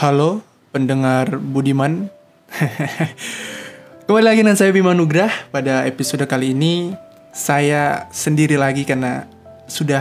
[0.00, 0.40] Halo,
[0.72, 2.08] pendengar Budiman.
[4.08, 5.28] Kembali lagi dengan saya Bima Nugrah.
[5.52, 6.96] Pada episode kali ini,
[7.36, 9.28] saya sendiri lagi karena
[9.68, 10.00] sudah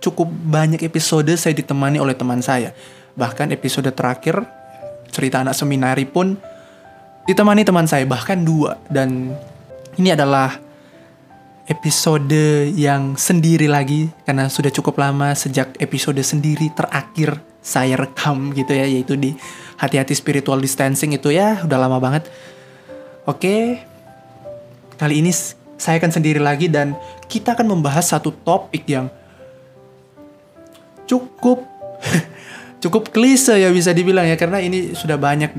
[0.00, 2.72] cukup banyak episode saya ditemani oleh teman saya.
[3.20, 4.40] Bahkan episode terakhir,
[5.12, 6.40] cerita anak seminari pun
[7.28, 8.80] ditemani teman saya, bahkan dua.
[8.88, 9.28] Dan
[10.00, 10.56] ini adalah
[11.68, 18.76] episode yang sendiri lagi karena sudah cukup lama sejak episode sendiri terakhir saya rekam gitu
[18.76, 19.32] ya yaitu di
[19.80, 22.28] hati-hati spiritual distancing itu ya udah lama banget.
[23.24, 23.80] Oke.
[25.00, 25.32] Kali ini
[25.80, 26.94] saya akan sendiri lagi dan
[27.26, 29.08] kita akan membahas satu topik yang
[31.08, 31.64] cukup
[32.84, 35.50] cukup klise ya bisa dibilang ya karena ini sudah banyak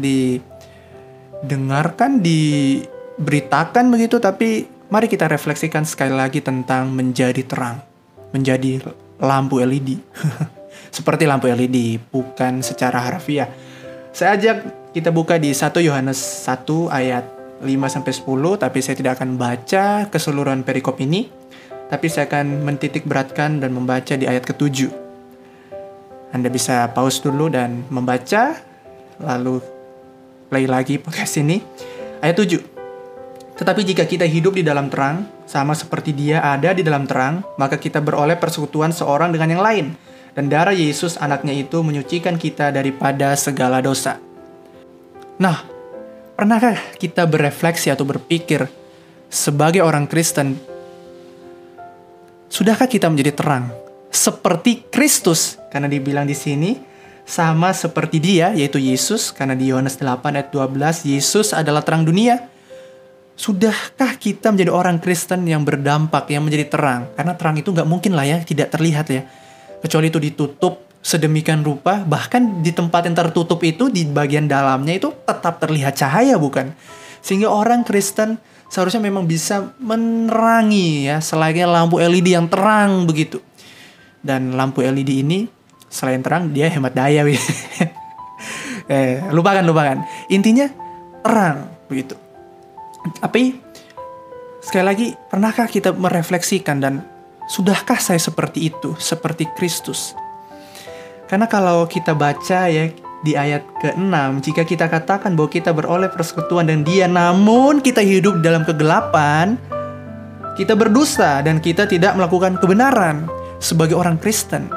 [1.44, 7.82] didengarkan diberitakan begitu tapi Mari kita refleksikan sekali lagi tentang menjadi terang,
[8.30, 8.85] menjadi
[9.18, 9.98] lampu LED.
[10.90, 13.52] Seperti lampu LED, bukan secara harfiah.
[14.16, 14.58] Saya ajak
[14.96, 17.26] kita buka di 1 Yohanes 1 ayat
[17.60, 21.27] 5 sampai 10, tapi saya tidak akan baca keseluruhan perikop ini,
[21.91, 24.88] tapi saya akan mentitik beratkan dan membaca di ayat ke-7.
[26.32, 28.55] Anda bisa pause dulu dan membaca,
[29.20, 29.60] lalu
[30.48, 31.60] play lagi podcast ini.
[32.20, 32.76] Ayat 7.
[33.55, 37.80] Tetapi jika kita hidup di dalam terang, sama seperti dia ada di dalam terang, maka
[37.80, 39.86] kita beroleh persekutuan seorang dengan yang lain.
[40.36, 44.20] Dan darah Yesus anaknya itu menyucikan kita daripada segala dosa.
[45.40, 45.64] Nah,
[46.36, 48.68] pernahkah kita berefleksi atau berpikir
[49.32, 50.60] sebagai orang Kristen,
[52.52, 53.72] sudahkah kita menjadi terang?
[54.12, 56.80] Seperti Kristus, karena dibilang di sini,
[57.24, 62.52] sama seperti dia, yaitu Yesus, karena di Yohanes 8 ayat 12, Yesus adalah terang dunia.
[63.36, 67.12] Sudahkah kita menjadi orang Kristen yang berdampak, yang menjadi terang?
[67.16, 69.28] Karena terang itu nggak mungkin lah ya, tidak terlihat ya.
[69.86, 75.14] Kecuali itu ditutup sedemikian rupa, bahkan di tempat yang tertutup itu, di bagian dalamnya itu
[75.14, 76.74] tetap terlihat cahaya bukan?
[77.22, 78.42] Sehingga orang Kristen
[78.74, 83.38] seharusnya memang bisa menerangi ya, selainnya lampu LED yang terang begitu.
[84.26, 85.46] Dan lampu LED ini,
[85.86, 87.22] selain terang, dia hemat daya.
[88.90, 90.02] eh, lupakan, lupakan.
[90.34, 90.66] Intinya,
[91.22, 92.26] terang begitu
[93.14, 93.62] tapi
[94.62, 97.06] sekali lagi, pernahkah kita merefleksikan dan
[97.46, 100.18] sudahkah saya seperti itu, seperti Kristus?
[101.26, 102.86] Karena kalau kita baca ya
[103.26, 104.14] di ayat ke-6,
[104.46, 109.58] jika kita katakan bahwa kita beroleh persekutuan dan dia, namun kita hidup dalam kegelapan,
[110.54, 113.26] kita berdosa dan kita tidak melakukan kebenaran
[113.58, 114.70] sebagai orang Kristen.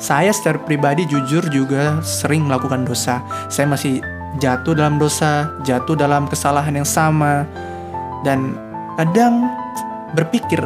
[0.00, 3.20] Saya secara pribadi jujur juga sering melakukan dosa.
[3.52, 4.00] Saya masih
[4.40, 7.44] jatuh dalam dosa, jatuh dalam kesalahan yang sama,
[8.24, 8.56] dan
[8.96, 9.50] kadang
[10.16, 10.64] berpikir,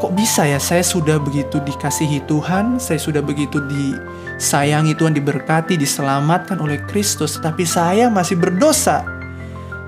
[0.00, 6.56] kok bisa ya saya sudah begitu dikasihi Tuhan, saya sudah begitu disayangi Tuhan, diberkati, diselamatkan
[6.56, 9.04] oleh Kristus, tapi saya masih berdosa.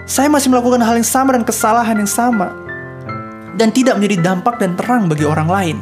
[0.05, 2.53] Saya masih melakukan hal yang sama dan kesalahan yang sama.
[3.57, 5.79] Dan tidak menjadi dampak dan terang bagi orang lain.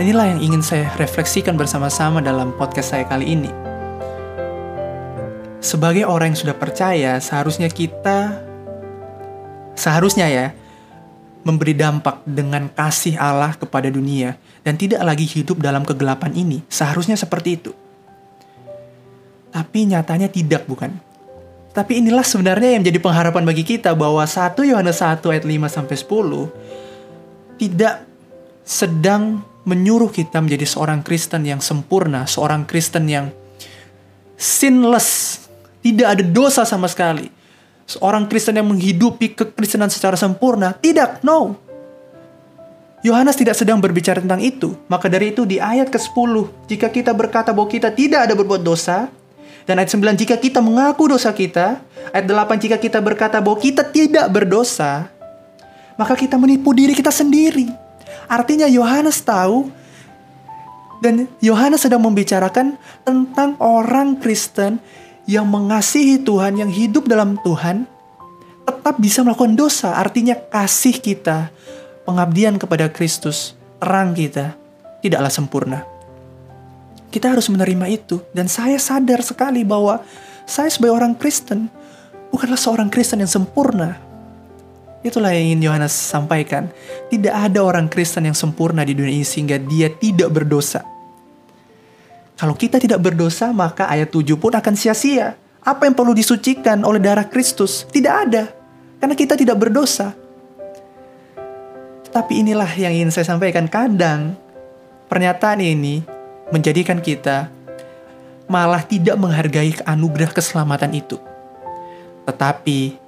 [0.00, 3.52] inilah yang ingin saya refleksikan bersama-sama dalam podcast saya kali ini
[5.62, 8.42] sebagai orang yang sudah percaya, seharusnya kita
[9.78, 10.46] seharusnya ya
[11.42, 16.62] memberi dampak dengan kasih Allah kepada dunia dan tidak lagi hidup dalam kegelapan ini.
[16.70, 17.72] Seharusnya seperti itu.
[19.52, 20.96] Tapi nyatanya tidak bukan?
[21.72, 25.96] Tapi inilah sebenarnya yang menjadi pengharapan bagi kita bahwa 1 Yohanes 1 ayat 5 sampai
[25.96, 27.94] 10 tidak
[28.62, 33.30] sedang menyuruh kita menjadi seorang Kristen yang sempurna, seorang Kristen yang
[34.36, 35.42] sinless,
[35.80, 37.30] tidak ada dosa sama sekali.
[37.92, 40.72] Seorang Kristen yang menghidupi kekristenan secara sempurna.
[40.72, 41.60] Tidak, no.
[43.02, 44.78] Yohanes tidak sedang berbicara tentang itu.
[44.88, 46.32] Maka dari itu di ayat ke-10,
[46.70, 49.10] jika kita berkata bahwa kita tidak ada berbuat dosa,
[49.66, 53.86] dan ayat 9, jika kita mengaku dosa kita, ayat 8, jika kita berkata bahwa kita
[53.86, 55.06] tidak berdosa,
[55.94, 57.70] maka kita menipu diri kita sendiri.
[58.26, 59.70] Artinya Yohanes tahu
[61.02, 64.78] dan Yohanes sedang membicarakan tentang orang Kristen
[65.32, 67.88] yang mengasihi Tuhan, yang hidup dalam Tuhan,
[68.68, 69.96] tetap bisa melakukan dosa.
[69.96, 71.48] Artinya kasih kita,
[72.04, 74.52] pengabdian kepada Kristus, terang kita,
[75.00, 75.88] tidaklah sempurna.
[77.08, 78.20] Kita harus menerima itu.
[78.36, 80.04] Dan saya sadar sekali bahwa
[80.44, 81.72] saya sebagai orang Kristen,
[82.28, 83.96] bukanlah seorang Kristen yang sempurna.
[85.02, 86.68] Itulah yang ingin Yohanes sampaikan.
[87.08, 90.91] Tidak ada orang Kristen yang sempurna di dunia ini sehingga dia tidak berdosa.
[92.42, 95.38] Kalau kita tidak berdosa, maka ayat 7 pun akan sia-sia.
[95.62, 97.86] Apa yang perlu disucikan oleh darah Kristus?
[97.86, 98.50] Tidak ada.
[98.98, 100.10] Karena kita tidak berdosa.
[102.10, 103.70] Tapi inilah yang ingin saya sampaikan.
[103.70, 104.34] Kadang
[105.06, 106.02] pernyataan ini
[106.50, 107.46] menjadikan kita
[108.50, 111.22] malah tidak menghargai anugerah keselamatan itu.
[112.26, 112.98] Tetapi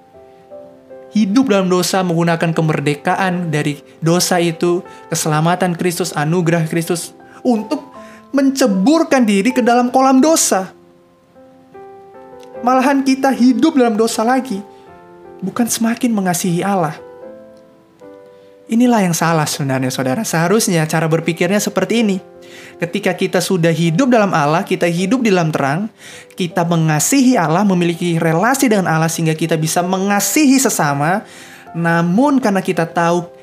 [1.11, 7.94] hidup dalam dosa menggunakan kemerdekaan dari dosa itu, keselamatan Kristus, anugerah Kristus untuk
[8.35, 10.75] menceburkan diri ke dalam kolam dosa.
[12.67, 14.59] Malahan kita hidup dalam dosa lagi,
[15.39, 16.99] bukan semakin mengasihi Allah.
[18.65, 20.25] Inilah yang salah sebenarnya saudara.
[20.25, 22.17] Seharusnya cara berpikirnya seperti ini.
[22.81, 25.93] Ketika kita sudah hidup dalam Allah, kita hidup di dalam terang,
[26.33, 31.23] kita mengasihi Allah, memiliki relasi dengan Allah sehingga kita bisa mengasihi sesama.
[31.77, 33.34] Namun karena kita tahu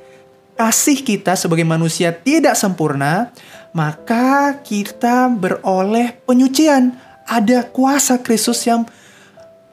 [0.62, 3.34] kasih kita sebagai manusia tidak sempurna,
[3.74, 6.94] maka kita beroleh penyucian.
[7.26, 8.86] Ada kuasa Kristus yang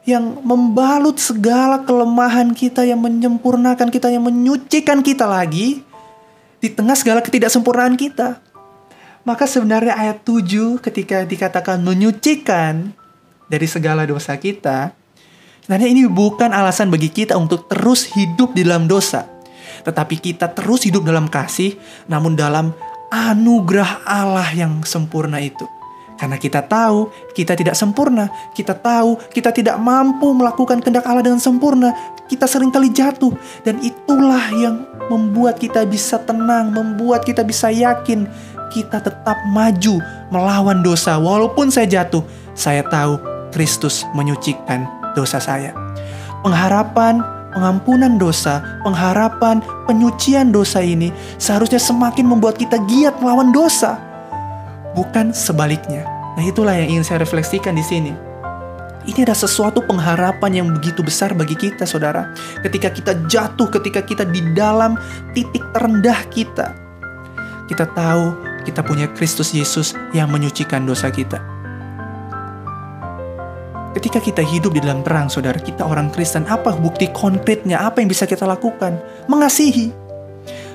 [0.01, 5.85] yang membalut segala kelemahan kita, yang menyempurnakan kita, yang menyucikan kita lagi
[6.57, 8.41] di tengah segala ketidaksempurnaan kita.
[9.21, 12.97] Maka sebenarnya ayat 7 ketika dikatakan menyucikan
[13.45, 14.97] dari segala dosa kita,
[15.61, 19.38] sebenarnya ini bukan alasan bagi kita untuk terus hidup di dalam dosa.
[19.85, 21.77] Tetapi kita terus hidup dalam kasih,
[22.09, 22.71] namun dalam
[23.09, 25.65] anugerah Allah yang sempurna itu.
[26.19, 31.39] Karena kita tahu kita tidak sempurna, kita tahu kita tidak mampu melakukan kehendak Allah dengan
[31.39, 31.95] sempurna,
[32.27, 33.31] kita sering kali jatuh
[33.63, 38.27] dan itulah yang membuat kita bisa tenang, membuat kita bisa yakin
[38.69, 39.97] kita tetap maju
[40.29, 43.15] melawan dosa walaupun saya jatuh, saya tahu
[43.55, 45.71] Kristus menyucikan dosa saya.
[46.43, 51.09] Pengharapan pengampunan dosa, pengharapan penyucian dosa ini
[51.41, 53.97] seharusnya semakin membuat kita giat melawan dosa
[54.93, 56.05] bukan sebaliknya.
[56.37, 58.13] Nah, itulah yang ingin saya refleksikan di sini.
[59.09, 62.29] Ini ada sesuatu pengharapan yang begitu besar bagi kita, saudara.
[62.61, 64.99] Ketika kita jatuh, ketika kita di dalam
[65.33, 66.77] titik terendah kita,
[67.65, 68.37] kita tahu
[68.67, 71.58] kita punya Kristus Yesus yang menyucikan dosa kita.
[73.89, 77.81] Ketika kita hidup di dalam terang, saudara, kita orang Kristen, apa bukti konkretnya?
[77.81, 79.01] Apa yang bisa kita lakukan?
[79.25, 80.09] Mengasihi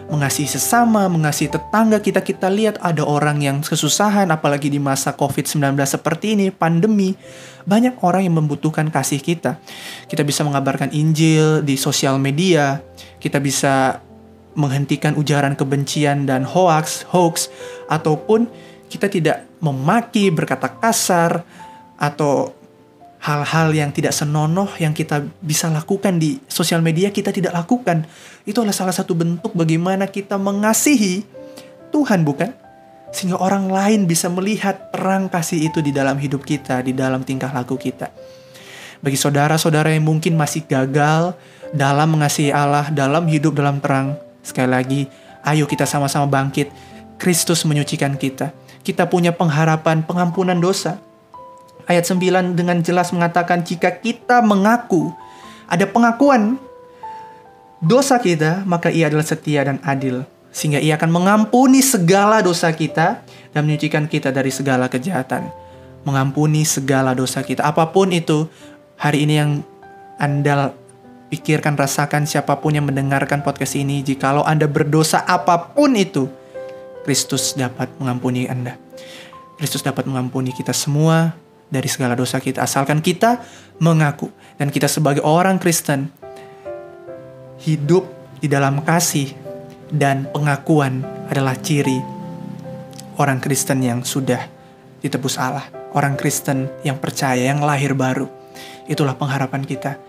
[0.05, 2.20] mengasihi sesama, mengasihi tetangga kita.
[2.20, 7.16] Kita lihat ada orang yang kesusahan, apalagi di masa COVID-19 seperti ini, pandemi.
[7.64, 9.56] Banyak orang yang membutuhkan kasih kita.
[10.05, 12.84] Kita bisa mengabarkan Injil di sosial media,
[13.19, 14.05] kita bisa
[14.55, 17.49] menghentikan ujaran kebencian dan hoax, hoax,
[17.90, 18.46] ataupun
[18.87, 21.43] kita tidak memaki, berkata kasar,
[21.99, 22.52] atau
[23.25, 28.05] hal-hal yang tidak senonoh yang kita bisa lakukan di sosial media kita tidak lakukan.
[28.44, 31.25] Itu adalah salah satu bentuk bagaimana kita mengasihi
[31.88, 32.53] Tuhan bukan?
[33.17, 37.49] Sehingga orang lain bisa melihat terang kasih itu di dalam hidup kita, di dalam tingkah
[37.49, 38.12] laku kita.
[39.00, 41.32] Bagi saudara-saudara yang mungkin masih gagal
[41.73, 45.00] dalam mengasihi Allah, dalam hidup dalam terang, sekali lagi,
[45.49, 46.69] ayo kita sama-sama bangkit.
[47.17, 48.53] Kristus menyucikan kita.
[48.85, 51.00] Kita punya pengharapan pengampunan dosa
[51.88, 55.12] ayat 9 dengan jelas mengatakan jika kita mengaku
[55.69, 56.60] ada pengakuan
[57.84, 60.25] dosa kita, maka ia adalah setia dan adil.
[60.54, 63.20] Sehingga ia akan mengampuni segala dosa kita
[63.50, 65.50] dan menyucikan kita dari segala kejahatan.
[66.06, 67.64] Mengampuni segala dosa kita.
[67.66, 68.46] Apa pun itu,
[68.94, 69.50] hari ini yang
[70.20, 70.70] Anda
[71.32, 74.06] pikirkan, rasakan siapa pun yang mendengarkan podcast ini.
[74.06, 76.30] Jikalau Anda berdosa apa pun itu,
[77.02, 78.78] Kristus dapat mengampuni Anda.
[79.58, 81.34] Kristus dapat mengampuni kita semua
[81.75, 83.43] dari segala dosa kita asalkan kita
[83.82, 86.14] mengaku dan kita sebagai orang Kristen
[87.66, 88.07] hidup
[88.38, 89.35] di dalam kasih
[89.90, 92.14] dan pengakuan adalah ciri
[93.19, 94.43] orang Kristen yang sudah
[95.04, 98.26] ditebus Allah, orang Kristen yang percaya, yang lahir baru.
[98.88, 100.00] Itulah pengharapan kita.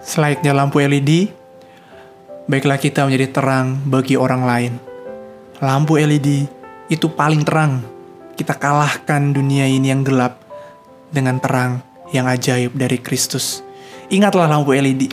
[0.00, 1.30] Selayaknya lampu LED,
[2.48, 4.72] baiklah kita menjadi terang bagi orang lain.
[5.60, 6.48] Lampu LED
[6.88, 7.84] itu paling terang.
[8.38, 10.47] Kita kalahkan dunia ini yang gelap
[11.12, 13.60] dengan terang yang ajaib dari Kristus.
[14.08, 15.12] Ingatlah lampu LED.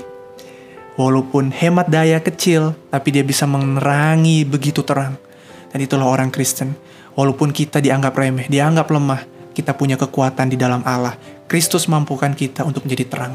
[0.95, 5.19] Walaupun hemat daya kecil, tapi dia bisa menerangi begitu terang.
[5.67, 6.71] Dan itulah orang Kristen.
[7.19, 11.19] Walaupun kita dianggap remeh, dianggap lemah, kita punya kekuatan di dalam Allah.
[11.51, 13.33] Kristus mampukan kita untuk menjadi terang.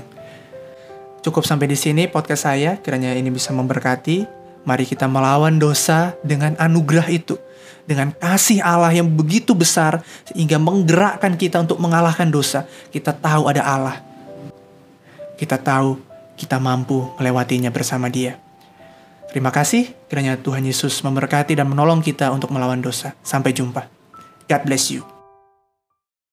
[1.20, 4.40] Cukup sampai di sini podcast saya, kiranya ini bisa memberkati.
[4.64, 7.36] Mari kita melawan dosa dengan anugerah itu
[7.84, 12.64] dengan kasih Allah yang begitu besar sehingga menggerakkan kita untuk mengalahkan dosa.
[12.92, 13.96] Kita tahu ada Allah.
[15.36, 16.00] Kita tahu
[16.40, 18.40] kita mampu melewatinya bersama Dia.
[19.30, 23.14] Terima kasih, kiranya Tuhan Yesus memberkati dan menolong kita untuk melawan dosa.
[23.22, 23.86] Sampai jumpa.
[24.50, 25.19] God bless you.